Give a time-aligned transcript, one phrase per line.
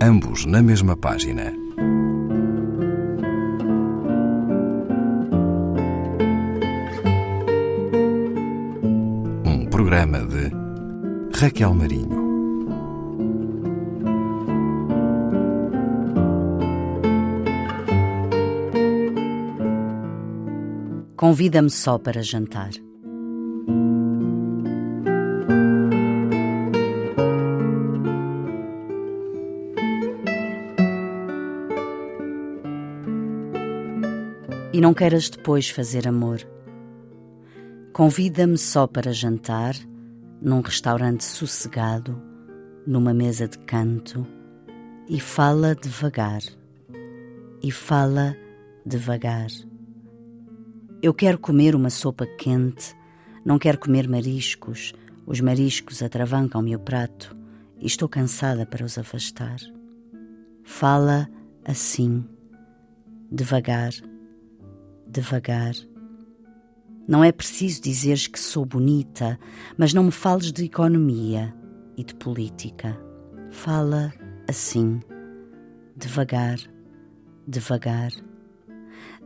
[0.00, 1.52] ambos na mesma página.
[9.44, 10.50] Um programa de
[11.38, 12.26] Raquel Marinho.
[21.16, 22.70] Convida-me só para jantar.
[34.76, 36.46] E não queiras depois fazer amor.
[37.94, 39.74] Convida-me só para jantar,
[40.38, 42.20] num restaurante sossegado,
[42.86, 44.26] numa mesa de canto,
[45.08, 46.42] e fala devagar.
[47.62, 48.36] E fala
[48.84, 49.46] devagar.
[51.02, 52.94] Eu quero comer uma sopa quente,
[53.46, 54.92] não quero comer mariscos.
[55.26, 57.34] Os mariscos atravancam-me o prato
[57.80, 59.56] e estou cansada para os afastar.
[60.62, 61.30] Fala
[61.64, 62.26] assim,
[63.32, 63.92] devagar,
[65.16, 65.74] devagar.
[67.08, 69.38] Não é preciso dizeres que sou bonita,
[69.78, 71.54] mas não me fales de economia
[71.96, 72.98] e de política.
[73.50, 74.12] Fala
[74.46, 75.00] assim,
[75.96, 76.58] devagar,
[77.48, 78.10] devagar.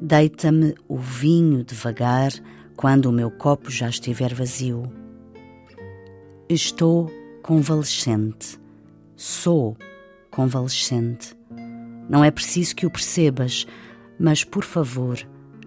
[0.00, 2.30] Deita-me o vinho devagar
[2.76, 4.84] quando o meu copo já estiver vazio.
[6.48, 7.10] Estou
[7.42, 8.60] convalescente.
[9.16, 9.76] Sou
[10.30, 11.36] convalescente.
[12.08, 13.66] Não é preciso que o percebas,
[14.18, 15.18] mas por favor,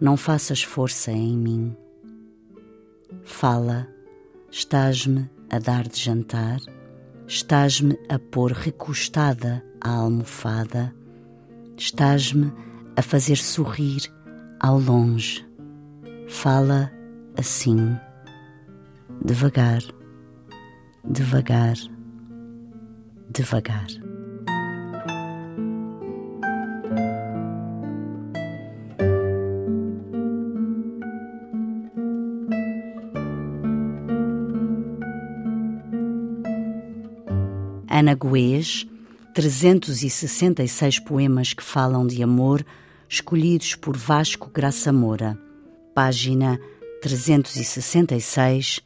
[0.00, 1.76] não faças força em mim.
[3.24, 3.88] Fala,
[4.50, 6.60] estás-me a dar de jantar,
[7.26, 10.94] estás-me a pôr recostada à almofada,
[11.76, 12.52] estás-me
[12.96, 14.12] a fazer sorrir
[14.60, 15.46] ao longe.
[16.28, 16.92] Fala
[17.36, 17.96] assim,
[19.24, 19.82] devagar,
[21.04, 21.76] devagar,
[23.30, 24.07] devagar.
[37.88, 38.86] Ana Goês,
[39.34, 42.64] 366 poemas que falam de amor,
[43.08, 45.38] escolhidos por Vasco Graça Moura.
[45.94, 46.58] Página
[47.02, 48.80] 366,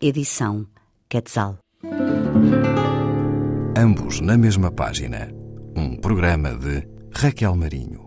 [0.00, 0.66] edição
[1.08, 1.58] Quetzal.
[3.76, 5.30] Ambos na mesma página.
[5.76, 8.05] Um programa de Raquel Marinho.